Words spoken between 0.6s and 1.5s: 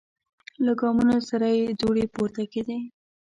له ګامونو سره